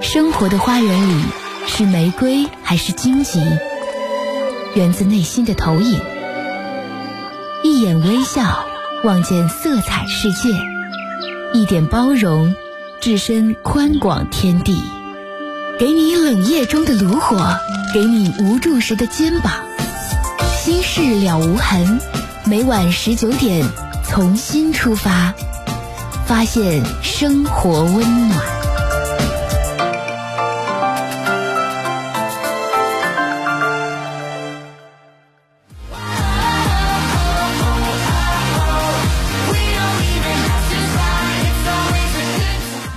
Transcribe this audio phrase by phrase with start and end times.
[0.00, 1.22] 生活的花园里
[1.66, 3.42] 是玫瑰还是荆棘？
[4.74, 6.00] 源自内心的投影。
[7.62, 8.64] 一眼微笑，
[9.04, 10.48] 望见色彩世界；
[11.52, 12.54] 一点包容，
[13.02, 14.80] 置身宽广天地。
[15.78, 17.54] 给你冷夜中的炉火，
[17.92, 19.52] 给你无助时的肩膀。
[20.56, 22.00] 心事了无痕，
[22.46, 23.68] 每晚十九点，
[24.04, 25.34] 从新出发，
[26.24, 28.59] 发现生活温暖。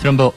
[0.04, 0.34] 听众朋友，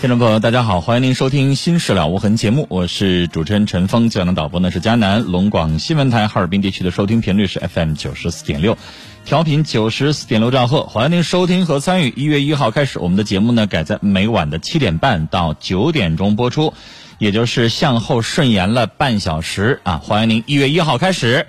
[0.00, 8.78] 听众朋友，大家好，欢迎您收听《新事了无痕》节目，我是主持人陈峰，今晚的导播呢是佳南龙广新闻台哈尔滨地区的收听频率是 FM 九十四点六，
[9.26, 12.14] 调频九十四点六兆赫，欢迎您收听和参与。
[12.16, 16.72] 一月一号开始，我们的节目呢改在每晚的七点半到九点钟播出，
[17.18, 19.98] 也就是向后顺延了半小时啊！
[20.02, 21.46] 欢迎您一月一号开始。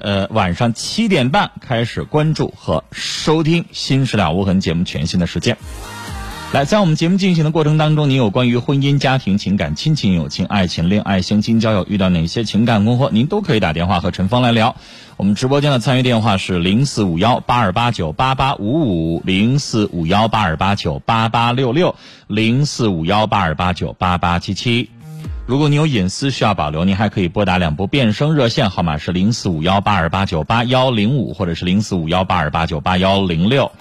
[0.00, 5.56] 呃，晚上七点半开始关注和收听《新事了无痕》节目全新的时间。
[6.52, 14.74] 来，在我们节目进行的过程当中，您有关于婚姻、家庭、情感、亲情、友情、爱情、恋爱、相亲、交友遇到哪些情感困惑，您都可以打电话和陈峰来聊。
[15.16, 21.94] 我们直播间的参与电话是零四五幺八二八九八八五五零四五幺八二八九八八六六
[22.26, 24.90] 零四五幺八二八九八八七七。
[25.50, 33.72] 如果你有隐私需要保留，您还可以拨打两部变声热线号码是零四五幺八二八九八幺零五或者是零四五幺八二八九八幺零六。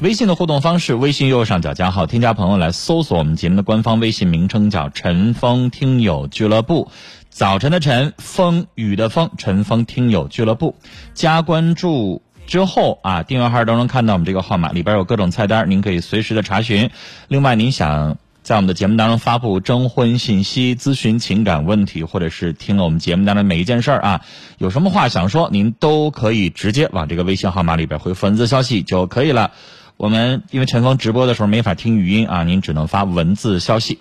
[0.00, 6.88] 微信的互动方式，微信右上角加号，添加朋友来搜索我们节目的官方微信名称叫“陈峰听友俱乐部”，
[7.30, 10.76] 早晨的晨，风雨的风，陈峰听友俱乐部。
[11.14, 16.90] 加关注之后啊，订阅号当中看到我们这个号码里边有各种菜单，您可以随时的查询。
[17.26, 18.18] 另外，您想。
[18.48, 24.20] 在我们的节目当中发布征婚信息、咨询情感问题，或者是听了我们节目当中每一件事儿啊，
[24.56, 29.50] 有什么话想说，您都可以直接往这个微信号码里边回文字消息就可以了。
[29.98, 33.98] 我们因为陈峰直播的时候没法听语音啊，您只能发文字消息。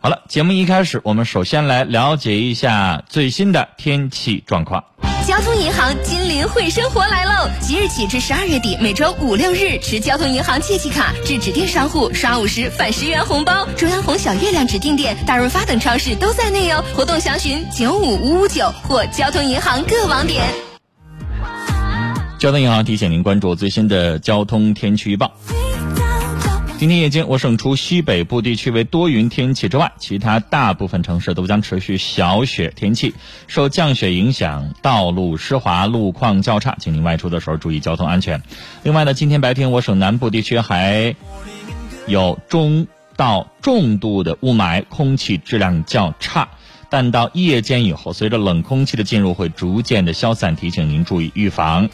[0.00, 4.82] 好了，节目一开始，我们首先来了解一下最新的天气状况。
[5.30, 7.48] 交通银行金陵会生活来喽！
[7.60, 13.64] 即日起至十二月底，每周五六日持交通银行借记卡至指定商户刷五十返十元红包。
[13.76, 16.84] 中央红小月亮指定店、大润发等超市都在内哦。
[16.96, 20.42] 活动详询九五五五九或交通银行各网点。
[22.40, 25.30] 交通银行提醒您关注最新的交通天气预报。
[26.80, 33.14] 今天夜间，我省除西北部地区为多云天气之外，其他大部分城市都将持续小雪天气。
[33.48, 38.42] 受降雪影响，道路湿滑，路况较差，请您外出的时候注意交通安全。
[38.82, 41.14] 另外呢，今天白天我省南部地区还
[42.06, 46.48] 有中到重度的雾霾，空气质量较差。
[46.88, 51.90] 但到夜间以后，随着冷空气的进入，会逐渐的消散，提醒您注意预防。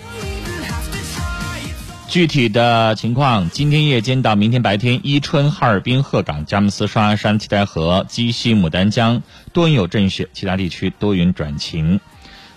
[2.09, 9.23] 具体的情况，今天夜间到明天白天，伊春、哈尔滨、鹤岗、佳木斯、双鸭山、七台河、鸡西、牡丹江
[9.53, 12.01] 多云有阵雪，其他地区多云转晴。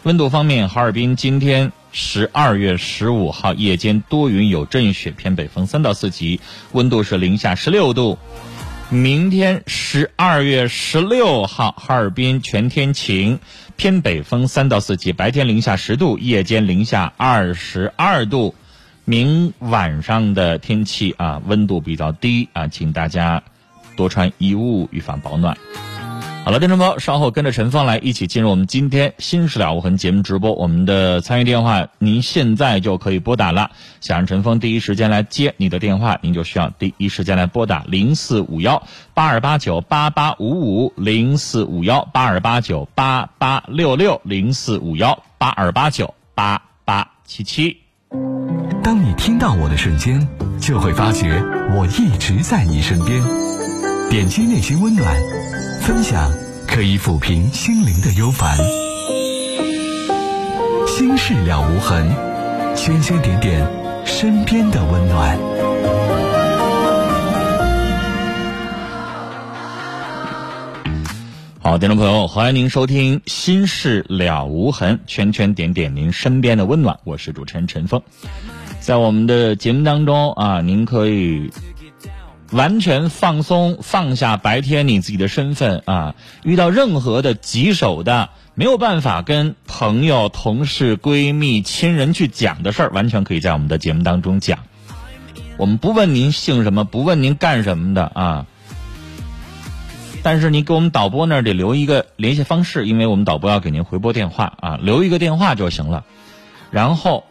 [0.03, 6.39] 温度方面，哈尔滨今天十二月十五号夜间多云有阵雪，偏北风三到四级，
[6.71, 8.19] 温度是零下十六度。
[8.89, 13.39] 明天十二月十六号，哈尔滨全天晴，
[13.75, 18.53] 偏北风三到四级，白天零下十度，夜间零下二十二度。
[19.09, 23.41] 明晚上的天气啊，温度比较低啊，请大家
[23.95, 25.57] 多穿衣物，预防保暖。
[26.45, 30.53] 好了，听众朋友，稍后跟着陈峰来一起进入我们今天《新事了无痕》节目直播。
[30.53, 33.71] 我们的参与电话，您现在就可以拨打了。
[33.99, 38.83] 想让陈峰第一时间来接你的电话，您就需要第一时间来拨打零四五幺
[39.15, 47.88] 八二八九八八五五零四五幺八二八九八八六六零四五幺八二八九八八七七。
[48.83, 50.27] 当你听到我的瞬间，
[50.59, 51.43] 就会发觉
[51.75, 53.21] 我一直在你身边。
[54.09, 55.15] 点击内心温暖，
[55.81, 56.31] 分享
[56.67, 58.57] 可以抚平心灵的忧烦。
[60.87, 62.09] 心事了无痕，
[62.75, 63.67] 圈圈点点
[64.05, 65.37] 身边的温暖。
[71.69, 76.97] 好，听众朋友，欢迎您收听《心事了无痕》，圈圈点点您身边的温暖。
[77.03, 78.01] 我是主持人陈峰，
[78.79, 81.51] 在我们的节目当中啊，您可以
[82.51, 94.57] 完全放松，放下白天你自己的身份啊，遇到任何的棘手的、没有办法跟朋友、同事、闺蜜、亲人去讲的事儿，完全可以在我们的节目当中讲。
[95.57, 98.47] 我们不问您姓什么，不问您干什么的啊。
[100.21, 106.03] 但是您给我们导播那儿得留一个联系方式，因为我们导播要给您回拨电话啊，留一个电话就行了。
[106.71, 107.23] 然后，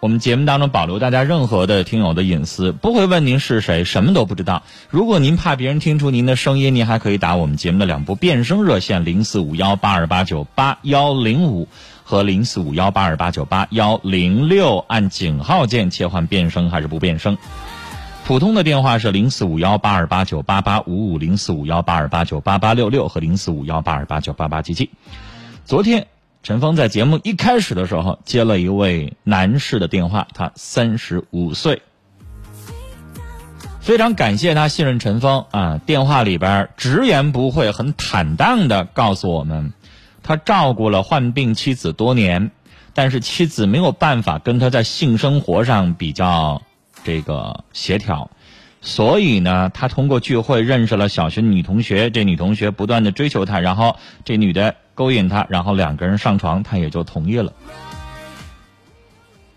[0.00, 4.64] 我们节目当中保留大家任何的听友的隐私，不会问您是谁，什么都不知道。
[4.90, 11.68] 如果您怕别人听出您的声音，您还可以打我们节目的两部变声热线零四五幺八二八九八幺零五
[12.04, 17.38] 和零四五幺八二八九八幺零六，按井号键切换变声还是不变声。
[18.26, 24.90] 普通的电话是零四五幺八二八九八八五五零四五幺八二八九八八六六和零四五幺八二八九八八七七。
[25.64, 26.08] 昨天，
[26.42, 31.82] 陈峰在节目一开始的时候接了一位男士的电话，他三十五岁，
[33.80, 35.78] 非常感谢他信任陈峰啊。
[35.86, 39.72] 电话里边直言不讳、很坦荡的告诉我们，
[40.24, 42.50] 他照顾了患病妻子多年，
[42.92, 46.60] 但是妻子没有办法跟他在性生活上比较。
[47.06, 48.28] 这个协调，
[48.80, 57.52] 所以呢，他通过聚会认识了小学女同学，这女同学不断的追求他，然后这女的勾引他，然后两个人上床，他也就同意了。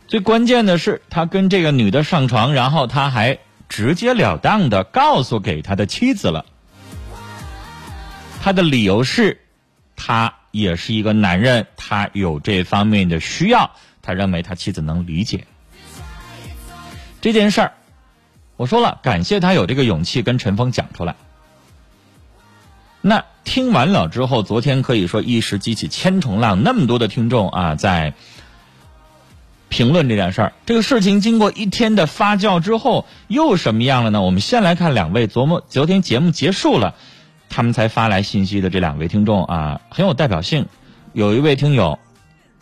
[0.08, 6.46] 最关键的是，他跟这个女的上床，然后他还直截了当的告诉给他的妻子了。
[8.44, 9.42] 他的理由是，
[9.96, 13.72] 他也是一个男人，他有这方面的需要，
[14.04, 15.46] 他认为他妻子能理解。
[17.22, 17.74] 这件事儿，
[18.56, 21.16] 我说了，感谢他有这个勇气跟陈峰讲出来。
[23.02, 28.14] 那听完了之后，昨天可以说一时激起千重浪，那么多的听众啊，在
[29.70, 30.54] 评论这件事儿。
[30.66, 34.22] 这个事情经过一天的发酵之后，又什么样了呢？
[34.22, 36.96] 我们先来看两位琢磨昨天节目结束了，
[37.50, 40.68] 他们才发来信息的这两位听众啊，很有代表性。
[41.14, 42.00] 有一位听友，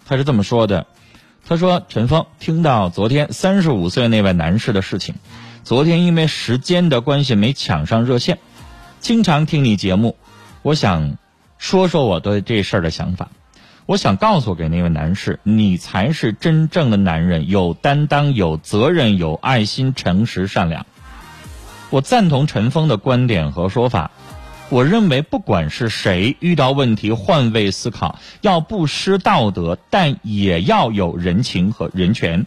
[0.05, 0.85] 他是这么说的。
[1.49, 5.15] 他说：“陈峰，听到昨天三十五岁那位男士的事情，
[5.63, 8.39] 昨天因为时间的关系没抢上热线。
[8.99, 10.17] 经常听你节目，
[10.61, 11.17] 我想
[11.57, 13.29] 说说我对这事儿的想法。
[13.85, 20.85] 我想告诉给那位男士，你才是真正的男人，有担当、有责任、有爱心、诚实、善良。
[21.89, 24.11] 我赞同陈峰的观点和说法。”
[24.69, 32.45] 我认为，不管是谁遇到问题，换位思考，要不失道德，但也要有人情和人权，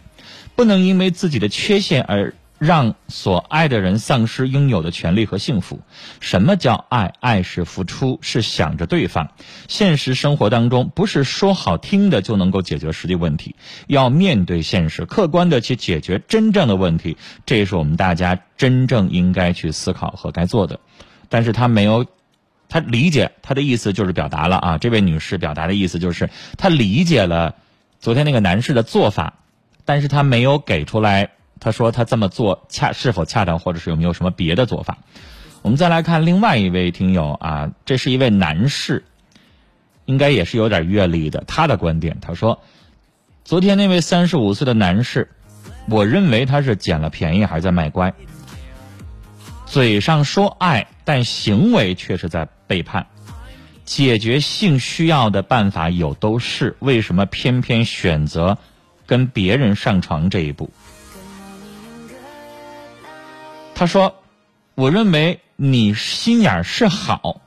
[0.55, 5.79] 不能因为自己的缺陷而让所爱的人丧失应有的权利和幸福。
[6.19, 7.11] 什么叫爱？
[7.19, 9.31] 爱是付出，是想着对方。
[9.67, 13.55] 现实生活当中，不是说好听的就能够解决实际问题，
[13.87, 17.17] 要面对现实，客观的去解决真正的问题。
[17.47, 20.79] 这是我们大家真正应该去思考和该做的。
[21.31, 22.05] 但是他没有，
[22.67, 27.55] 他理解他的意思就是表达了啊，这位女士表达的意思就是他理解了
[27.99, 29.35] 昨天那个男士的做法，
[29.85, 31.29] 但是他没有给出来，
[31.61, 34.97] 他说他这么做恰是否恰当，或者是有没有什么别的做法。
[35.61, 39.05] 我们再来看另外一位听友啊，这是一位男士，
[40.03, 42.61] 应该也是有点阅历的，他的观点，他说，
[43.45, 45.29] 昨天那位三十五岁的男士，
[45.87, 48.13] 我认为他是捡了便宜还是在卖乖。
[49.65, 53.07] 嘴上说爱，但行为却是在背叛。
[53.83, 58.57] 解决性需要的办法有都是，为什么偏偏选择
[59.05, 60.71] 跟别人上床这一步？
[63.75, 64.23] 他说
[64.75, 67.41] ：“我认为你心眼是好，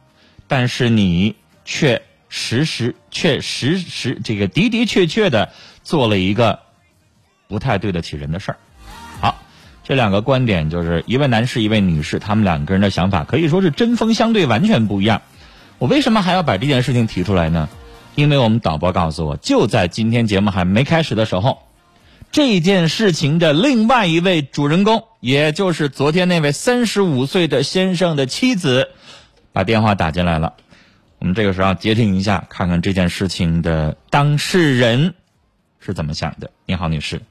[0.49, 6.59] 但是你却实实却实实这个的的确确的做了一个
[7.47, 8.59] 不太对得起人的事儿。”
[9.95, 15.23] 这两个观点就是一位男士一位女士，他们两个人的想法可以说是针锋相对，完全不一样。
[15.79, 17.69] 我为什么还要把这件事情提出来呢？
[18.17, 21.63] 因为我们导播告诉我，就在今天节目还没开始的时候，
[22.33, 28.89] 这件事情的另外一位主人公，也就是昨天那位三十五岁的先生的妻子，
[29.53, 30.55] 把电话打进来了。
[31.21, 35.15] 我们这个时候接听一下，看看这件事情的当事人
[35.79, 36.51] 是怎么想的。
[36.67, 37.23] 你好，女士。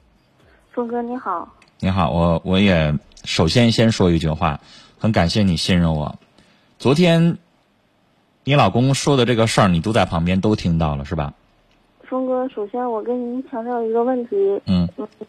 [0.72, 1.54] 峰哥，你好。
[1.84, 4.58] 你好，我我也首先先说一句话，
[4.98, 6.16] 很感谢你信任我。
[6.80, 7.38] 昨天
[8.46, 11.34] 你老公说的这个事儿，你都在旁边都听到了是吧？
[12.04, 14.88] 峰哥，首先我跟您强调一个问题，嗯，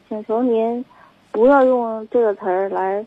[0.09, 0.85] 请求您
[1.33, 3.05] 不要用这个词儿来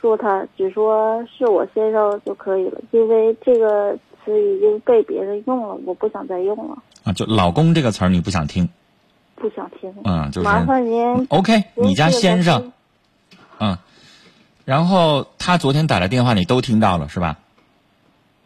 [0.00, 6.78] 说他，只说是我先生就可以了，因为这个词已经被别人用了，我不想再用了。
[7.02, 8.68] 啊，就老公这个词儿你不想听？
[9.34, 9.92] 不想听。
[10.04, 11.26] 嗯，就是麻烦您。
[11.30, 12.72] OK，你家先生。
[13.58, 13.76] 嗯，
[14.64, 17.36] 然后他昨天打的电话你都听到了是吧？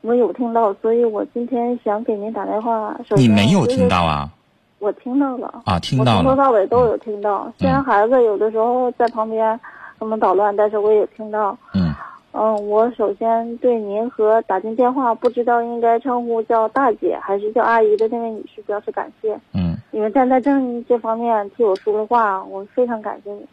[0.02, 2.98] 我有听到，所以我今天想给您打电话。
[3.16, 4.30] 你没有听到啊？
[4.78, 5.62] 我听到了。
[5.66, 6.22] 啊，听到了。
[6.22, 7.52] 从头到尾都有听到。
[7.58, 9.60] 虽然孩子有的时候在旁边，
[9.98, 11.56] 什么捣乱，但是我也听到。
[11.74, 11.92] 嗯
[12.32, 19.38] 嗯，我首先对您和打进电话不知道应该称呼叫大姐还是叫阿姨的那位女士表示感谢。
[19.52, 23.44] 嗯你们站在正义这方面替我说了话，我非常感谢你。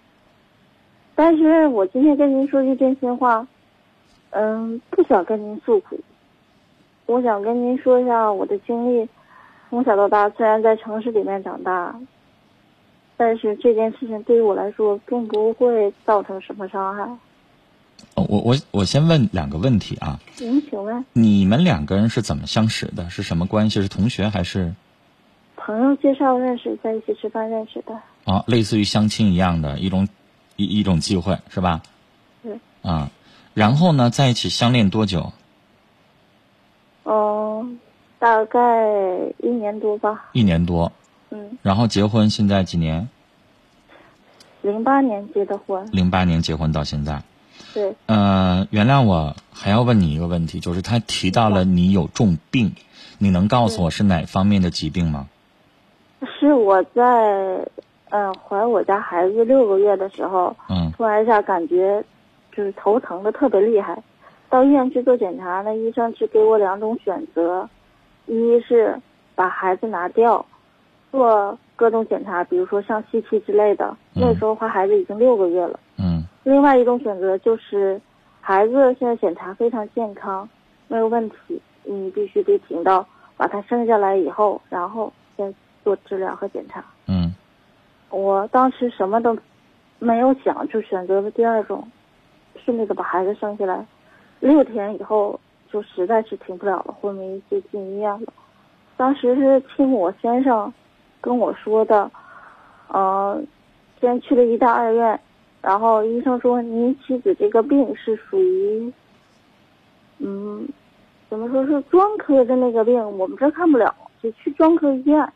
[1.18, 3.48] 但是我今天跟您说句真心话，
[4.30, 6.00] 嗯，不想跟您诉苦，
[7.08, 9.10] 我想跟您说一下我的经历。
[9.72, 12.00] 从小到大，虽然在城市里面长大，
[13.18, 17.02] 但是这件事情对于我来说并不会造成什么伤害。
[18.14, 23.10] 哦我我我先问两个问题啊，您请问，你们两个人是怎么相识的？
[23.10, 23.82] 是什么关系？
[23.82, 24.76] 是同学还是
[25.56, 28.00] 朋友介绍认识，在一起吃饭认识的。
[28.32, 30.08] 啊，类似于相亲一样的一种
[30.58, 31.82] 一一种机会是吧？
[32.44, 32.60] 嗯。
[32.82, 33.10] 啊，
[33.54, 35.32] 然后呢，在一起相恋多久？
[37.06, 37.80] 嗯，
[38.20, 38.86] 大概
[39.42, 40.26] 一年多吧。
[40.34, 40.92] 一年多，
[41.30, 43.08] 嗯，然后结婚，现在几年？
[44.62, 45.90] 零八年结的婚。
[45.94, 47.24] 零八年结婚到现在。
[47.74, 52.76] 对，呃，原谅我，还要问你一个问题，就是他提到了你有重病，
[53.20, 55.28] 你能告诉我是哪方面的疾病吗？
[56.40, 57.66] 是我在
[58.10, 62.04] 嗯怀我家孩子六个月的时候，嗯突然一下感觉
[62.56, 64.02] 就是头疼的特别厉害，
[64.50, 67.68] 到医院去做检查那，医生只给我两种选择，
[68.26, 69.00] 一是
[69.36, 70.46] 把孩子拿掉，
[71.12, 73.86] 做各种检查，比如说上 CT 之类的。
[74.16, 75.80] 嗯那时候怀孩子已经六个月了。
[76.00, 78.00] 嗯另外一种选择就是，
[78.42, 80.48] 孩子现在检查非常健康，
[80.88, 86.84] 没有问题，你必须得挺到把他生下来以后，然后先做治疗和检查。
[87.08, 87.36] 嗯
[88.10, 89.38] 我当时什么都
[90.00, 91.88] 没有想，就选择了第二种，
[92.64, 93.86] 顺利的把孩子生下来。
[94.40, 95.40] 六天以后
[95.72, 98.34] 就实在是挺不了了，昏迷就进医院了。
[98.96, 100.72] 当时是听我先生
[101.20, 102.10] 跟我说的，
[102.88, 103.42] 呃，
[104.00, 105.20] 先去了一大二院，
[105.62, 108.94] 然后医生说您妻子这个病是属于，
[110.20, 110.68] 嗯，
[111.30, 115.34] 怎么说是专科的那个病，我们这看不了，就去专科医院。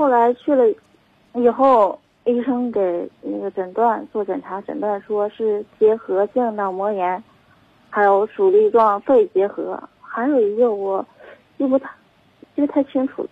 [0.00, 0.64] 后来去了
[1.34, 7.22] 以后，医生给那个诊断做检查，诊断说是结核性脑膜炎，
[7.90, 11.04] 还有鼠粒状肺结核，还有一个我
[11.58, 11.90] 记不太
[12.56, 13.28] 记不太清楚了。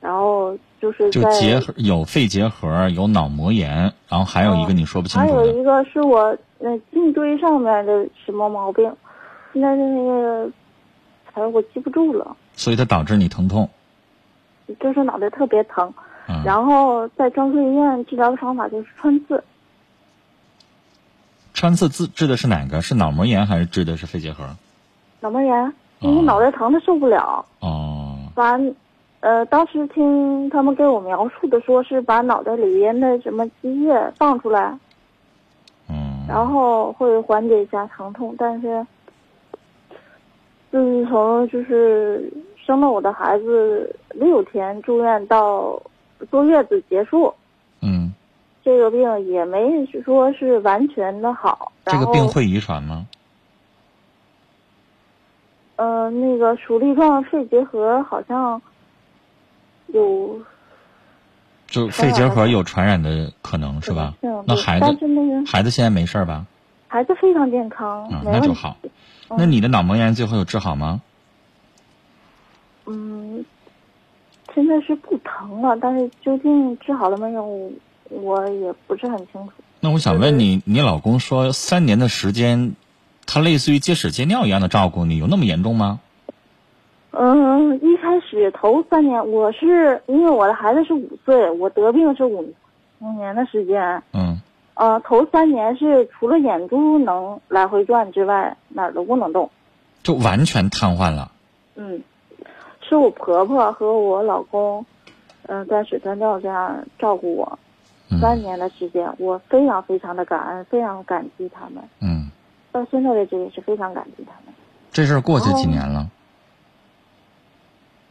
[0.00, 8.84] 然后就是就在结核有肺结核，有脑膜炎，然后还有一个你说不清楚还有，一个是我那颈椎上面的什么毛病，
[9.52, 10.46] 现在的那个
[11.34, 13.68] 词儿我记不住了，所以它导致你疼痛。
[14.80, 15.92] 就是脑袋特别疼。
[16.28, 19.42] 嗯，然后在专科医院治疗的方法就是穿刺，
[21.52, 22.80] 穿刺治治的是哪个？
[22.80, 24.44] 是脑膜炎还是治的是肺结核？
[25.20, 28.58] 脑膜炎，因为脑袋疼的受不了，哦，把，
[29.20, 34.78] 呃，当时听他们给我描述的说是把脑袋里边的什么积液放出来，
[35.88, 38.86] 嗯，然后会缓解一下疼痛，但是
[40.70, 42.32] 自从就是
[42.64, 45.82] 生了我的孩子六天住院到
[46.30, 47.34] 坐月子结束，
[47.80, 48.12] 嗯，
[48.64, 51.72] 这个病也没说是完全的好。
[51.86, 53.06] 这个病会遗传吗？
[55.76, 58.60] 呃，那个鼠粒状肺结核好像
[59.88, 60.40] 有
[61.66, 64.14] 就肺结核有传染的可能是吧？
[64.46, 66.46] 那孩子但是那个孩子现在没事吧？
[66.86, 68.22] 孩子非常健康，啊。
[68.24, 68.76] 那就好。
[69.30, 71.00] 那你的脑膜炎最后有治好吗？
[72.86, 73.44] 嗯，
[74.54, 77.70] 现在是不疼了，但是究竟治好了没有，
[78.10, 79.52] 我也不是很清楚。
[79.80, 82.74] 那我想问你，你老公说三年的时间，
[83.26, 86.00] 他类似于接屎接尿一样的照顾你，有那么严重吗？
[87.14, 92.54] 嗯，一开始头三年，我是因为我的孩子是五岁，我得病是五
[93.00, 94.02] 五年的时间。
[94.12, 94.40] 嗯，
[94.74, 99.50] 呃，头三年是除了眼珠能来回转之外，哪儿都不能动。
[100.02, 101.30] 就完全瘫痪了。
[101.76, 102.02] 嗯，
[102.92, 104.84] 是我婆婆和我老公，
[105.46, 107.58] 嗯、在水三教这样照顾我
[108.10, 111.82] 嗯三年的时间，我非常非常的感恩，非常感激他们。
[112.00, 112.30] 嗯，
[112.70, 114.52] 到现在为止也是非常感激他们。
[114.90, 116.06] 这事儿过去几年了？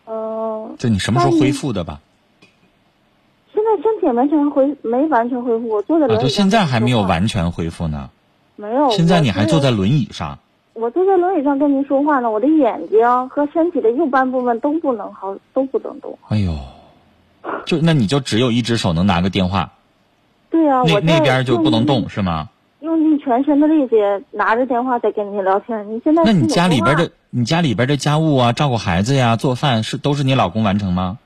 [0.08, 2.00] 嗯、就你什么时候恢复的吧？
[3.54, 6.28] 现在身体完全恢没完全恢复，我坐在啊，轮椅上。
[6.28, 7.04] 就现在还没有。
[7.04, 8.10] 完全恢复呢。
[8.56, 8.90] 没有。
[8.90, 10.40] 现在你还坐在轮椅上。
[10.74, 16.18] 我坐在轮椅上跟您说话呢，我的眼睛和身体的右半部分都不能好，都不能动。
[16.30, 16.54] 哎呦，
[17.66, 19.72] 就那你就只有一只手能拿个电话，
[20.50, 22.50] 对呀、那我那边就不能动是吗？
[22.80, 23.96] 用尽全身的力气
[24.32, 25.88] 拿着电话在跟您聊天。
[25.88, 31.20] 你现在那你家里边的你家里边的家务啊，照顾孩子呀，做饭是都是你老公完成吗？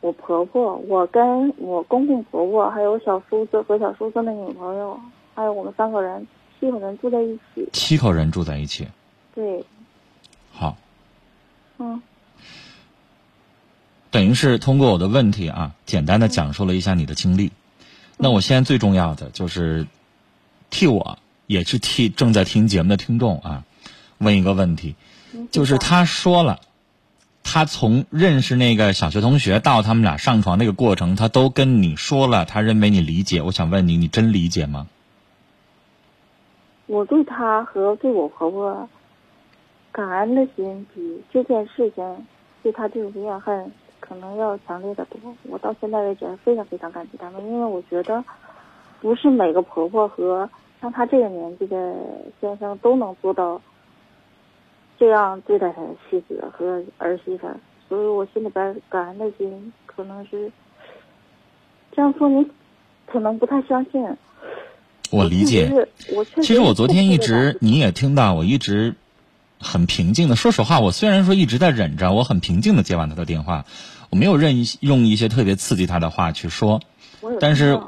[0.00, 4.98] 我婆婆，我跟我公公婆婆，还有小叔子和小叔子的女朋友，
[5.34, 6.26] 还有我们三个人，
[6.60, 7.68] 七口人住在一起。
[7.72, 8.88] 七口人住在一起。
[9.34, 9.64] 对，
[10.52, 10.76] 好，
[11.78, 12.00] 嗯
[14.10, 17.52] 等于是通过我的问题啊，简单的讲述了一下你的经历。
[18.16, 19.86] 那我现在最重要的就是
[20.70, 23.64] 替我，也是替正在听节目的听众啊，
[24.16, 24.94] 问一个问题，
[25.34, 26.60] 嗯就是他说了，
[27.42, 33.42] 他从认识那个小学同学到他们俩上床那个过程，他都跟你说了，他认为你理解。
[33.42, 34.86] 我想问你，你真理解吗？
[36.86, 38.88] 我对他和对我婆婆
[39.90, 42.26] 感恩的心比这件事情
[42.62, 45.18] 对他这种怨恨可能要强烈的多。
[45.48, 48.24] 我到现在为止非常非常感激他们，因为我觉得
[49.00, 50.48] 不是每个婆婆和
[50.80, 51.96] 像她这个年纪的
[52.40, 53.60] 先生都能做到
[54.96, 57.48] 这样对待他的妻子和儿媳妇，
[57.88, 60.52] 所以我心里边感恩的心可能是
[61.90, 62.48] 这样说，你
[63.06, 64.06] 可能不太相信。
[65.10, 65.88] 我理解。
[66.42, 68.94] 其实我昨天一直你也听到，我一直
[69.60, 70.36] 很平静的。
[70.36, 73.64] 说实话，我虽然说一直在忍着，我很平静的接完他的电话，
[74.10, 76.80] 我没有任意用一些特别刺激他的话去说。
[77.40, 77.80] 但是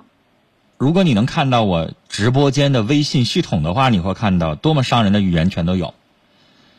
[0.76, 5.94] 如果你能看到我直播间的微信系统的话，你会看到多么伤人的语言全都有。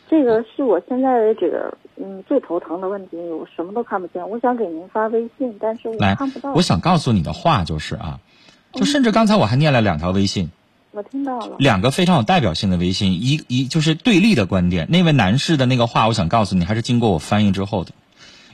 [0.09, 4.27] 这个是我现在为止嗯最头疼的问题，我什么都看不见。
[4.27, 8.19] 我想给您发微信，但是我看不到。，我想告诉你的话就是啊，
[8.73, 10.51] 就甚至刚才我还念了两条微信，
[10.91, 14.87] 我听到了，两个非常有代表性的微信，一一就是对立的观点。
[14.89, 17.91] 那位男士的那个话，我想告诉你，还是经过我翻译之后的，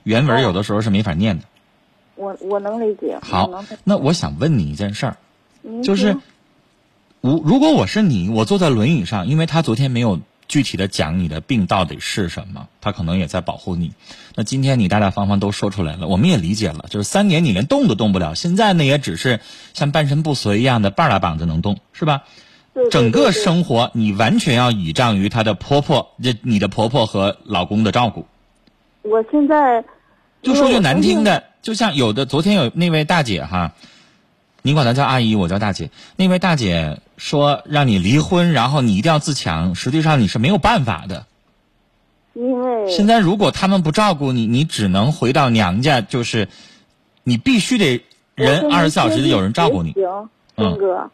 [0.04, 1.46] 原文有的时候是没法念的。
[2.16, 3.18] 我我能理解。
[3.22, 5.18] 好能，那我想问你一件事儿，
[5.84, 6.22] 就是说
[7.22, 10.20] 如如果我是你，我坐在轮椅上，因为他昨天没有
[10.56, 13.92] 具体的讲你的病到底是什么，他可能也在保护你。
[14.36, 19.42] 那今天你大大方方都说出来了，我们也理解了，就是三年你连动都动不了，现在呢也只是
[19.74, 22.24] 像半身不遂一样的半拉膀子能动，是吧？
[22.90, 28.26] 整个生活你完全要倚仗于她的婆婆，这你的婆婆和老公的照顾。
[29.02, 29.84] 我现在
[30.42, 33.74] 就说句难听的，就像有的昨天有那位大姐哈，
[34.62, 35.90] 你管她叫阿姨，我叫大姐。
[36.16, 41.26] 那位大姐说让你离婚，然后你一定要自强，实际上你是没有办法的。
[42.34, 46.50] 因为现在如果他们不照顾你，你只能回到娘家，就是
[47.24, 48.04] 你必须得
[48.36, 49.94] 人二十四小时得有人照顾你。
[49.94, 51.10] 行，嗯哥，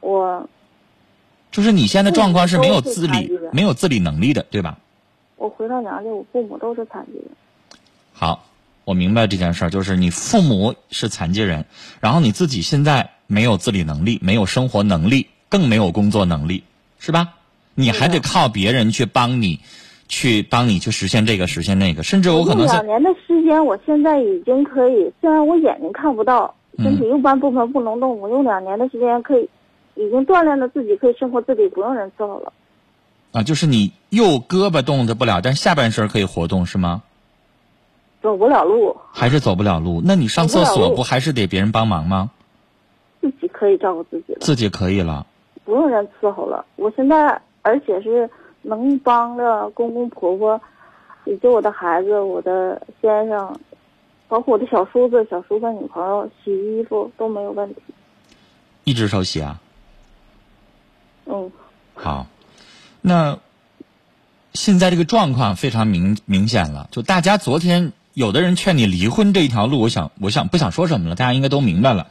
[0.00, 0.48] 我
[1.50, 4.78] 就是你现在状况是没有自理没有自理能力的，对吧？
[5.36, 7.26] 我回到娘家，我父母都是残疾人。
[8.14, 8.46] 好，
[8.84, 11.66] 我明白这件事儿，就是你父母是残疾人，
[12.00, 16.64] 然后你自己现在没有自理能力，没有生活能力，更没有工作能力，
[16.98, 17.34] 是吧？
[17.74, 19.60] 你还得靠别人去帮你，
[20.08, 29.46] 去帮你去实现这个，实现那个，甚至我可能两年的时间，我现在已经可以，虽然我眼睛看不到，嗯身体右半部分不能动，我用两年的时间可以，
[29.94, 32.50] 已经锻炼了自己，可以生活自理，不用人伺候了。
[33.32, 37.02] 啊，就是你右胳膊动得不了，但下半身可以活动，是吗？
[38.22, 40.00] 走不了路，还是走不了路？
[40.02, 42.30] 那你上厕所不还是得别人帮忙吗？
[43.20, 45.26] 自己可以照顾自己了，自己可以了。
[45.64, 46.64] 不用人伺候了。
[46.76, 48.28] 我现在而且是
[48.62, 50.60] 能帮着公公婆婆，
[51.24, 53.58] 以及我的孩子、我的先生，
[54.28, 57.80] 包括我的小叔子、小叔子女朋友洗衣服都没有问题。
[58.84, 59.60] 一只手洗啊？
[61.26, 61.52] 嗯，
[61.94, 62.26] 好，
[63.00, 63.38] 那
[64.54, 66.88] 现在这个状况非常明明显了。
[66.90, 72.08] 就大家昨天有的人劝你离婚这一条路，我想我想不想说什么了，大家应该都明白了。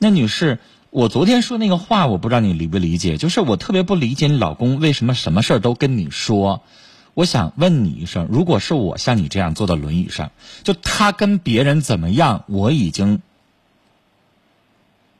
[0.00, 0.58] 那女士，
[0.90, 6.62] 我昨天说那个话，我不知道你理不理解，就是我特别不理解你老公为什么什么事儿都跟你说。
[7.14, 10.32] 我想问你一声，如果是我像你这样坐到轮椅上，
[10.64, 13.22] 就他跟别人怎么样，我已经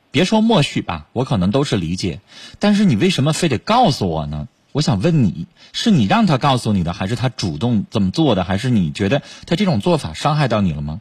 [0.09, 2.19] 别说默许吧，我可能都是理解，
[2.59, 4.49] 但是你为什么非得告诉我呢？
[4.73, 10.99] 我想问你，是你让他告诉你的，还是他主动这么做的，还是你觉得他这种做法伤害到你了吗？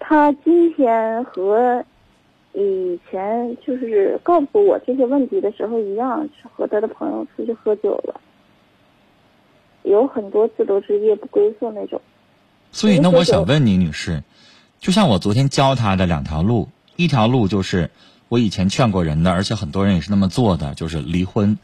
[0.00, 1.84] 他今天和
[2.54, 8.20] 以前就是告诉我这些问题的时候一样，是和他的朋友出去喝酒了，
[9.84, 12.00] 有很多次都是夜不归宿那种。
[12.72, 14.22] 所以那，我想问你，女士，
[14.80, 17.90] 就像我昨天教他的两条路，一条路就是
[18.28, 21.58] 我以前劝过人的，而且很多人也是那么做的，就是离婚。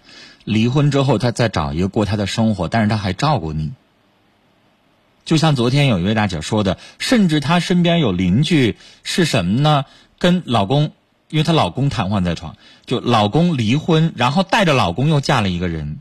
[0.45, 3.73] 离婚之后，他再找一个过他的生活，但是他还照顾你。
[5.25, 9.87] 就像昨天有一位大姐说的，甚至她身边有邻居是什么呢？
[10.25, 10.93] 跟老公，
[11.29, 12.57] 因为她老公瘫痪在床，
[12.87, 15.99] 就老公离婚，然后带着老公又嫁了一个人，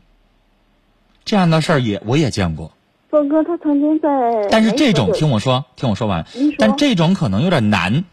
[1.26, 2.72] 这样的事儿也我也见过。
[3.10, 4.08] 峰哥他曾经在，
[4.50, 8.06] 但是这种听我说，听我说完说，但这种可能有点难，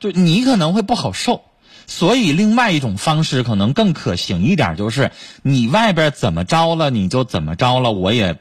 [0.00, 1.42] 就你可能会不好受。
[1.86, 8.40] 所以，另外一种方式可能更可行一点，就是你外边怎么着了，你就怎么着了，我也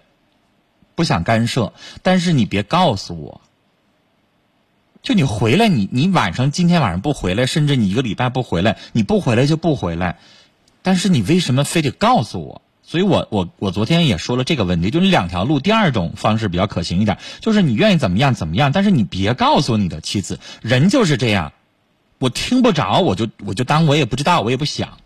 [0.95, 3.41] 不想干涉，但是你别告诉我。
[5.06, 10.18] 就你回来，你你晚上今天晚上不回来，甚至你一个礼拜不回来，你不回来就不回来，
[10.82, 12.63] 但是你为什么非得告诉我？
[12.82, 21.54] 所以我我我昨天也说了这个问题，就是两条路，第二种方式比较可行一点，就是你愿意怎么样怎么样，但是你别告诉你的妻子，人就是这样。
[22.18, 24.98] 我听不着，我就我就当我也不知道，我也不想。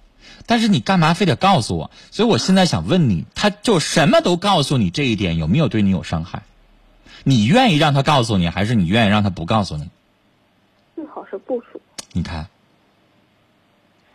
[0.46, 1.92] 但是你干嘛非得告诉我？
[2.10, 6.44] 所以我现在想问你，他就什么都告诉你这一点，有没有对你有伤害？
[7.24, 9.90] 你愿意让他告诉你，还是你愿意让他不告诉你？
[10.96, 11.80] 最好是不说。
[12.12, 12.48] 你看，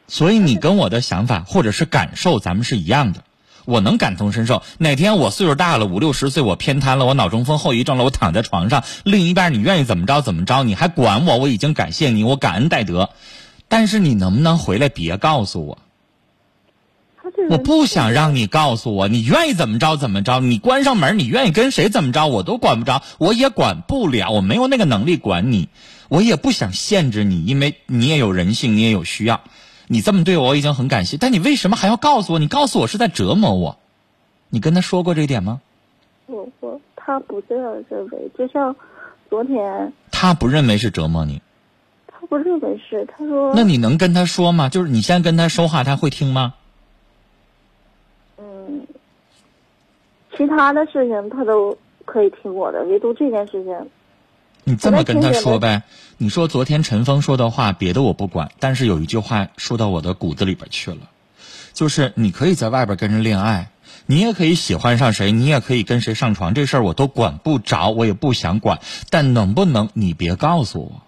[0.08, 3.22] 所以你跟我的想法或者是感受，咱们是一样的。
[3.64, 4.62] 我能感同身受。
[4.76, 11.38] 哪天我岁数大了，五六十岁，我偏瘫了，我脑中风后遗症了，我躺在床上，另一半你愿意怎么着怎么着，你还管我？
[11.38, 13.10] 我已经感谢你，我感恩戴德。
[13.68, 15.78] 但是你能不能回来别告诉我？
[17.50, 25.68] 我不想让你告诉我，你愿意怎么着怎么着，你关上门，你愿意跟谁怎么着，我都管不着，我也管不了，我没有那个能力管你，
[26.08, 29.40] 我也不想限制你，因为你也有人性，你也有需要。
[29.86, 31.18] 你这么对我，我已经很感谢。
[31.18, 32.38] 但你为什么还要告诉我？
[32.38, 33.78] 你告诉我是在折磨我。
[34.48, 35.60] 你跟他说过这一点吗？
[36.26, 38.74] 我我他不这样认为，就像
[39.28, 39.92] 昨天。
[40.10, 41.42] 他不认为是折磨你。
[42.06, 43.52] 他不认为是，他说。
[43.54, 44.70] 那你能跟他说吗？
[44.70, 46.54] 就是你先跟他说话，他会听吗？
[50.36, 53.76] 其他的事情他都可以听我的，唯独这件事情。
[54.64, 55.82] 你这么跟他说呗？
[56.16, 61.10] 你说昨天陈峰说的话，别的我不管，但是有一句话说到我的骨子里边去了，
[61.72, 63.68] 就是你可以在外边跟人恋爱，
[64.06, 68.78] 你也可以喜欢上谁，你也可以跟谁上床，这事儿我都管不着，我也不想管，
[69.10, 71.02] 但能不能你别告诉我？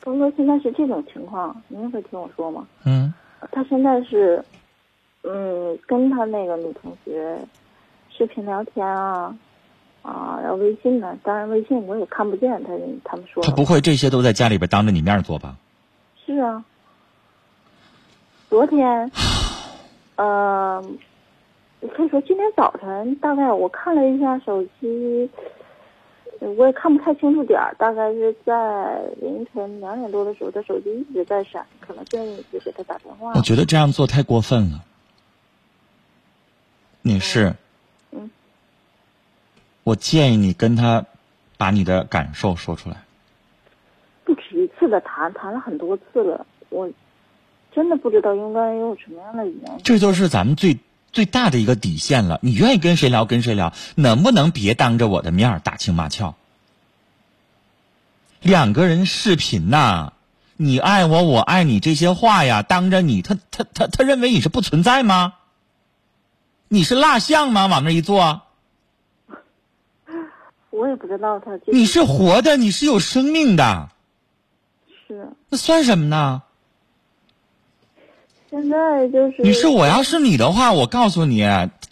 [0.00, 2.66] 峰哥现在是这种情况，您会听我说吗？
[2.84, 3.12] 嗯。
[3.52, 4.42] 他现在是，
[5.22, 7.38] 嗯，跟他那个女同学
[8.16, 9.36] 视频聊天啊。
[10.02, 11.18] 啊，然后微信呢？
[11.24, 12.70] 当然，微信我也看不见他。
[13.02, 15.56] 他们说他不会这些都在家里边当着你面做吧？
[16.24, 16.64] 是啊。
[18.48, 19.10] 昨天，
[20.14, 20.80] 呃，
[21.96, 25.28] 可以说今天早晨，大概我看了一下手机，
[26.38, 33.32] 我也看不太清楚点儿，大概是在凌晨两点多的时候，他手机一直在闪，可能正一直给他打电话。
[33.34, 34.84] 我觉得这样做太过分了。
[37.02, 37.52] 你是。
[39.86, 41.04] 我建议你跟他
[41.56, 43.04] 把你的感受说出来。
[44.24, 46.90] 不止一次的谈，谈了很多次了，我
[47.72, 49.80] 真的不知道应该用什么样的语言。
[49.84, 50.80] 这就是咱们最
[51.12, 52.40] 最大的一个底线了。
[52.42, 56.34] 你愿意跟谁聊跟谁聊，能不能别当着我的面打情骂俏？
[58.42, 60.14] 两个人视频呐，
[60.56, 65.34] 你爱我，我爱你，这些话呀，当着你，他他他他认为你是不存在吗？
[66.66, 67.68] 你是蜡像吗？
[67.68, 68.42] 往那一坐。
[70.76, 71.58] 我也不知道他。
[71.66, 73.88] 你是活的，你是有生命的。
[75.08, 75.30] 是。
[75.48, 76.42] 那算什么呢？
[78.50, 79.42] 现在就是。
[79.42, 81.42] 你是我要是你的话，我告诉你，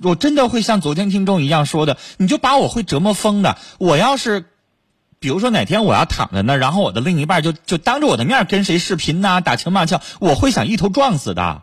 [0.02, 3.56] 我真的会像昨天听众一样说的，你就把我会折磨疯的。
[3.78, 4.44] 我要是，
[5.18, 11.62] 比如说哪天我要躺在那，然后我的另一半就就当着我的面跟谁视频呐，打情骂俏，我会想一头撞死的。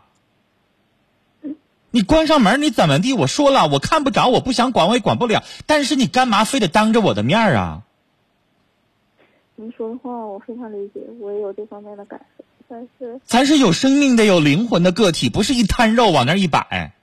[1.94, 3.12] 你关上门，你怎么地？
[3.12, 5.44] 我说了，我看不着，我不想管，我也管不了。
[5.66, 7.82] 但是你干嘛非得当着我的面儿啊？
[9.56, 16.94] 您说的话我非常理解，我也有这方面的感受，但是咱是有生命的、有灵魂的个体，不是一摊肉往那一摆。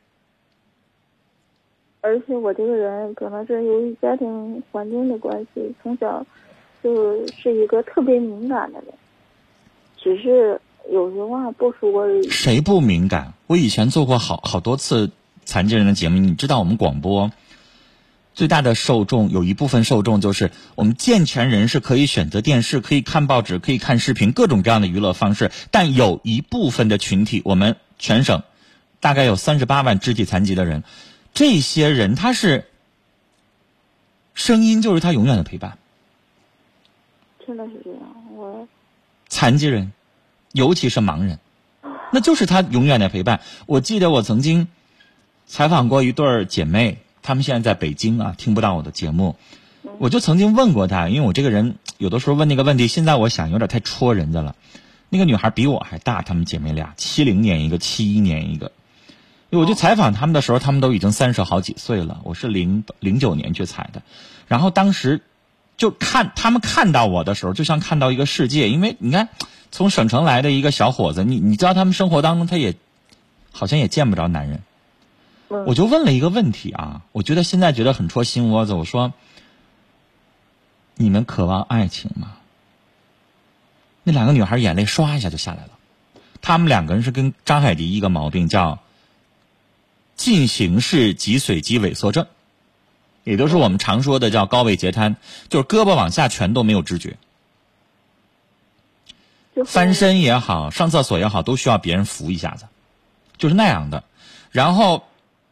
[2.01, 6.25] 而且我这个人可能是由于家庭环境的关系，从小
[6.83, 8.93] 就是一个特别敏感的人，
[9.97, 10.59] 只是。
[10.91, 12.07] 有些话不说。
[12.29, 13.33] 谁不敏感？
[13.47, 15.11] 我以前做过好好多次
[15.45, 17.31] 残疾人的节目，你知道我们广播
[18.33, 25.51] 最大的受众有一部分受众就是我们健全人是可以选择电视、可以看报纸、可以看视频，各种各样的娱乐方式。
[25.71, 28.43] 但有一部分的群体，我们全省
[28.99, 30.83] 大概有三十八万肢体残疾的人，
[31.33, 32.65] 这些人他是
[34.33, 35.77] 声音就是他永远的陪伴。
[37.45, 38.01] 真的是这样，
[38.35, 38.67] 我
[39.27, 39.91] 残疾人。
[40.51, 41.39] 尤其是盲人，
[42.11, 43.41] 那就是他永远的陪伴。
[43.65, 44.67] 我记得我曾经
[45.45, 49.35] 采访过一对姐妹，她们现在在北京啊，听不到我的节目。
[49.97, 54.55] 我就曾经问过她，因为我这个人有的时候问那个问题，现在我想有点太戳人家了。
[55.09, 58.71] 那个女孩比我还大，她们姐妹俩七零年一个，七一年一个。
[59.51, 62.21] 我就采访他们的时候，他们都已经三十好几岁了。
[62.23, 64.03] 我是零零九年去采的，
[64.47, 65.21] 然后当时
[65.75, 68.69] 就看他们看到我的时候，就像看到一个世界。
[68.69, 69.29] 因为你看，
[69.71, 72.75] 从省城来的一个小伙子，你你知道他们生活当中他也
[73.51, 74.61] 好像也见不着男人。
[75.65, 78.73] 我就问了一个问题啊，我觉得现在觉得很戳心窝子。
[78.73, 79.13] 我说
[80.95, 82.33] ：“你们渴望爱情吗？”
[84.03, 85.71] 那两个女孩眼泪唰一下就下来了。
[86.41, 88.79] 他们两个人是跟张海迪一个毛病，叫
[90.15, 92.27] 进行式脊髓肌萎缩症，
[93.23, 95.15] 也就是我们常说的叫高位截瘫，
[95.49, 97.17] 就是胳膊往下全都没有知觉，
[99.65, 102.65] 翻身也好，上厕所也好，都需要别人扶一下子，
[103.37, 104.03] 就是那样的。
[104.51, 105.03] 然后。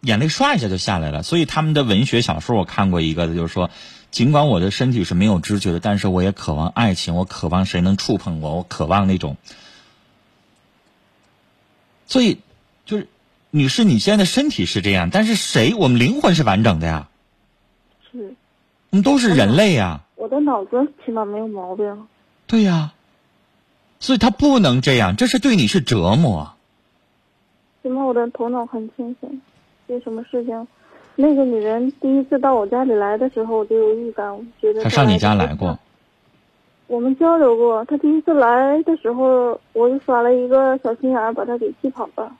[0.01, 3.71] 眼泪唰一下就下来了，所以他们的文学小说我看过一个，就是说，
[4.11, 9.37] 尽管我的身体是没有知觉的，但是我也渴望爱情，我渴望谁能触碰我，我渴望那种。
[12.05, 12.37] 所以，
[12.85, 13.09] 就是
[13.49, 15.73] 女士，你现在的身体是这样，但是谁？
[15.73, 17.09] 我们灵魂是完整的呀。
[18.11, 18.35] 是。
[18.91, 20.01] 我们都是人类呀。
[20.15, 22.07] 我的脑子起码没有毛病。
[22.45, 22.93] 对呀。
[23.99, 26.53] 所以他不能这样，这是对你是折磨。
[27.83, 29.41] 起码我的头脑很清醒。
[29.87, 30.67] 有什么事情？
[31.15, 35.79] 那个女人第一次到我家里来的时候，我就有预感，我觉得她上你家来过。
[36.87, 37.83] 我们交流过。
[37.85, 42.31] 她第一次来的时候，我就耍了一个小心眼，把她给气跑了。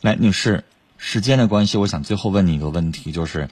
[0.00, 0.64] 来，女士，
[0.96, 3.48] 时间的关系，我想最后问你一个问题，就是，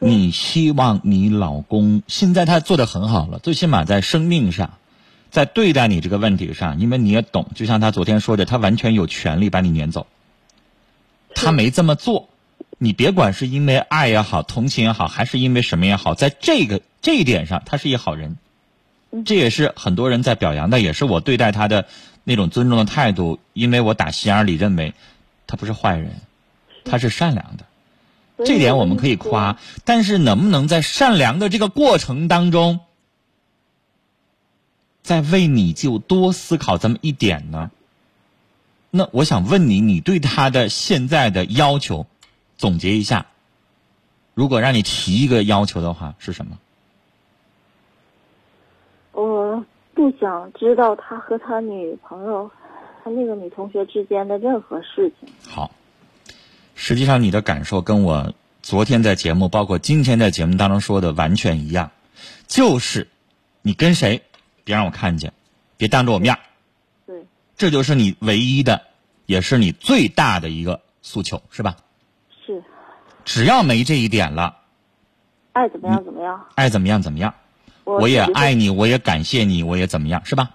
[0.00, 4.74] 你希望你老公现在他做的很好了，最起码在生命上，
[5.34, 10.06] 在对待你这个问题上，因为你也懂，就像他昨天说的，他完全有权利把你撵走。
[11.34, 12.28] 他没这么做。
[12.78, 18.36] 你别管是因为爱也好，同情也好，还是因为什么也好，在这个这一点上，他是一好人，
[19.26, 21.88] 这也是很多人在表扬的，也是我对待他的
[22.22, 23.40] 那种尊重的态度。
[23.54, 24.94] 因为我打心眼里认为，
[25.48, 26.14] 他不是坏人，
[26.84, 29.58] 他是善良的，这点我们可以夸。
[29.84, 32.78] 但是能不能在善良的这个过程当中，
[35.04, 37.70] 再为你就多思考这么一点呢？
[38.90, 42.06] 那我想问你，你对他的现在的要求？
[42.56, 43.26] 总结一下，
[44.32, 46.56] 如果让你提一个要求的话，是什么？
[49.12, 52.50] 我不想知道他和他女朋友、
[53.02, 55.28] 他那个女同学之间的任何事情。
[55.46, 55.70] 好，
[56.74, 61.90] 实际上你的感受跟我昨天在节目，包括今天在节目当中说的完全一样，
[62.46, 63.08] 就是
[63.62, 64.22] 你跟谁，
[64.64, 65.32] 别让我看见，
[65.76, 66.36] 别当着我面
[67.06, 67.24] 对，
[67.56, 68.80] 这就是你唯一的，
[69.26, 71.76] 也是你最大的一个诉求，是吧？
[72.44, 72.62] 是
[73.24, 74.56] 只要没这一点了，
[75.52, 77.34] 爱怎么样怎么样，爱怎么样怎么样，
[77.84, 80.50] 我也爱你，我也感谢你，我也怎么样，是吧？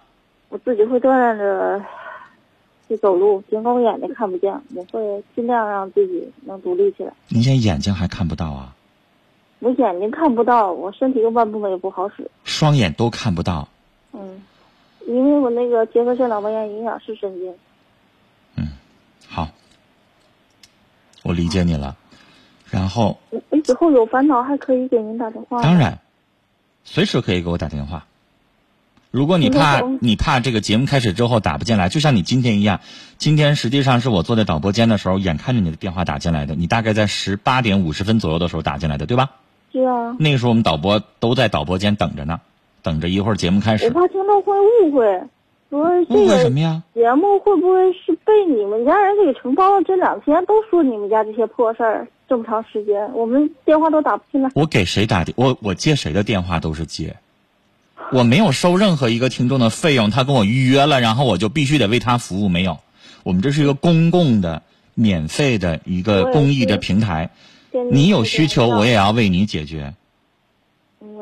[0.49, 1.85] 我自己会锻炼着
[2.87, 7.13] 去走路，尽管我眼睛看不见，我会尽量让自己能独立起来。
[7.27, 8.75] 你现在眼睛还看不到啊？
[9.59, 12.31] 我眼睛看不到，我身体右半部分也不好使。
[12.45, 13.67] 双眼都看不到。
[14.13, 14.41] 嗯，
[15.07, 17.53] 因为我那个结核性脑膜炎影响视神经。
[18.55, 18.67] 嗯，
[19.27, 19.49] 好，
[21.23, 21.95] 我理解你了。
[22.69, 25.61] 然后，以后有烦恼还可以给您打电话。
[25.63, 25.99] 当然，
[26.83, 28.05] 随时可以给我打电话。
[29.09, 32.79] 如果你怕你怕这个节目开始之后打不进来，就像你今天一样，
[33.17, 36.53] 今天实际上是我坐在导播间的时候，眼看着你的电话打进来的。
[36.53, 39.31] 你大概在十八点五十分左右的时候打进来的，对吧？
[39.71, 40.15] 是啊。
[40.19, 42.39] 那个时候我们导播都在导播间等着呢，
[42.81, 43.85] 等着一会儿节目开始。
[43.85, 45.21] 我怕听众会误会。
[45.69, 46.81] 说这个什么呀？
[46.95, 49.83] 节目会不会是被你们家人给承包了？
[49.83, 54.49] 这两天都说你们家这些破事儿，这么长时间，我们电话都打不进来。
[54.55, 55.35] 我给谁打电？
[55.37, 57.17] 我我接谁的电话都是接，
[58.11, 60.09] 我没有收任何一个听众的费用。
[60.09, 62.49] 他跟我预约了，然后我就必须得为他服务。
[62.49, 62.79] 没有，
[63.21, 64.63] 我们这是一个公共的、
[64.95, 67.29] 免费的一个公益的平台。
[67.91, 69.93] 你有需求，我也要为你解决，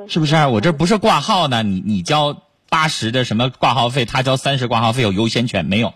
[0.08, 0.36] 是不是？
[0.48, 2.41] 我这不是挂号呢，你你交。
[2.70, 5.93] 八十的什么挂号费，他交三十挂号费有优先权没有？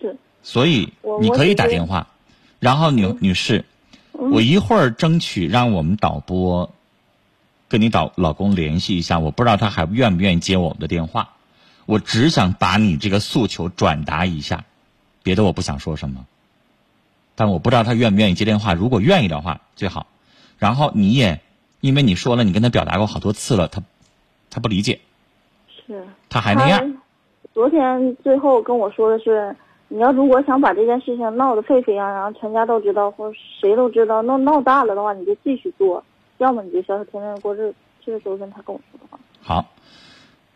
[0.00, 0.16] 是。
[0.44, 2.06] 所以你可以打电话，
[2.60, 3.64] 然后女女士，
[4.12, 6.72] 我一会儿争取让我们导播
[7.66, 11.30] 跟你导老公联系一下，我不知道他还愿不愿意接我们的电话。
[11.86, 14.64] 我只想把你这个诉求转达一下，
[15.24, 16.24] 别的我不想说什么。
[17.34, 20.06] 但我不知道他愿不愿意接电话，如果愿意的话最好。
[20.56, 21.40] 然后你也
[21.84, 23.82] 因为你说了，你跟他表达过好多次了，他
[24.48, 24.98] 他不理解。
[25.68, 26.96] 是，他还那样。
[27.52, 29.54] 昨天最后跟我说的是，
[29.88, 36.02] 你要如果想把这件事情闹得沸沸扬扬，全家都知道或谁都知道，闹闹大了的话，你就继续做；
[36.38, 37.74] 要么你就消消天天过日子。
[38.02, 39.18] 这是昨天他跟我说的话。
[39.42, 39.66] 好，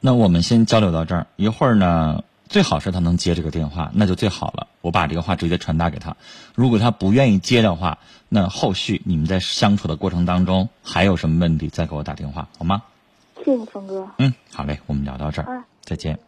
[0.01, 1.27] 那我们先交流到这儿。
[1.37, 4.67] 一会儿呢，最好是他能接这个电话，那就最好了。
[4.81, 6.17] 我把这个话直接传达给他。
[6.55, 12.83] 如果他不愿意接的话，那后续你们在相处的过程当中还有什么问题，再给我打电话好吗？
[13.45, 14.09] 谢谢峰哥。
[14.19, 16.19] 嗯，好嘞，我们聊到这儿啊，再见。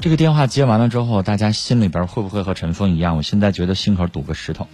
[0.00, 3.16] 这个电话接完了之后，大家心里边会不会和陈峰一样？
[3.16, 4.66] 我现在觉得心口堵个石头。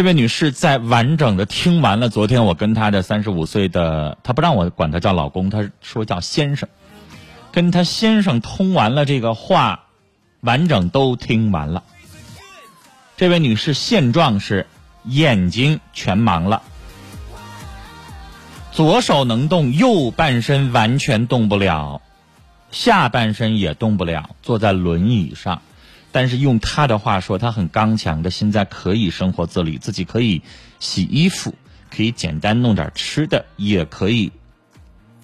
[0.00, 6.70] 这位女士在完整的听完了昨天我跟她的三十五岁的，她不让我管她叫老公，她说叫先生，
[7.52, 9.84] 跟她先生通完了这个话，
[10.40, 11.82] 完整都听完了。
[13.18, 14.66] 这位女士现状是
[15.04, 16.62] 眼睛全盲了。
[18.72, 22.00] 左手能动，右半身完全动不了，
[22.70, 25.60] 下半身也动不了，坐在轮椅上。
[26.12, 30.42] 但是用他的话说，他很刚强的，现在可以生活自理，自己可以
[30.78, 31.54] 洗衣服，
[31.90, 34.32] 可以简单弄点吃的，也可以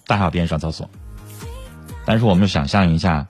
[0.06, 0.88] 大小便上厕所。
[2.04, 3.26] 但是我们想象一下，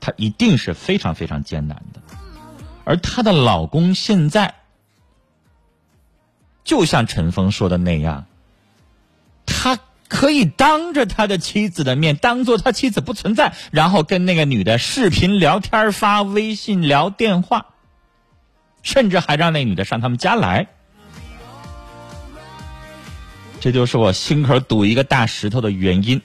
[0.00, 2.00] 她一定是非常非常艰难的，
[2.84, 4.54] 而她的老公现在
[6.64, 8.24] 就像陈峰说的那样。
[10.20, 17.68] 可以当着他的妻子的面，当做他妻子不存在，然后跟那个女的视频聊天、发微信、聊电话，
[18.82, 20.66] 甚至还让那女的上他们家来。
[23.60, 26.20] 这就是我心口堵一个大石头的原因。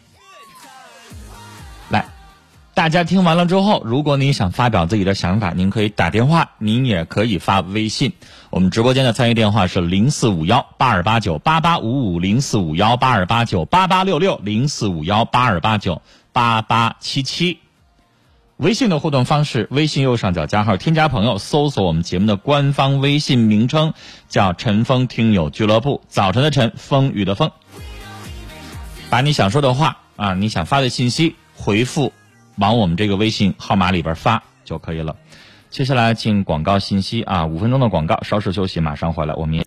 [2.75, 8.11] 大家听完了之后，如果你想发表自己的想法，您可以打电话，您也可以发微信。
[8.49, 16.01] 我们直播间的参与电话是零四五幺八二八九八八五五零四五幺八二八九八八六六零四五幺八二八九
[16.33, 17.59] 八八七七。
[18.57, 23.93] 微信的互动方式：微信右上角加号，添加朋友，搜索我们节目的官方微信名称，
[24.27, 26.01] 叫“陈峰听友俱乐部”。
[26.09, 27.51] 早晨的晨，风雨的风。
[29.09, 32.11] 把你想说的话啊，你想发的信息回复，
[32.57, 35.15] 往我们这个微信号码里边发就可以了。
[35.69, 39.63] 接下来进广告信息啊，五分钟的广告，稍事休息，马上回来，我们。